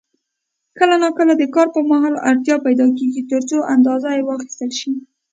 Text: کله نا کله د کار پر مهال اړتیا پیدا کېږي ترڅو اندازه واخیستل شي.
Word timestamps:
کله 0.77 0.95
نا 1.03 1.09
کله 1.17 1.33
د 1.37 1.43
کار 1.55 1.67
پر 1.73 1.83
مهال 1.91 2.13
اړتیا 2.29 2.55
پیدا 2.65 2.87
کېږي 2.97 3.21
ترڅو 3.31 3.57
اندازه 3.75 4.09
واخیستل 4.29 4.69
شي. 4.79 4.91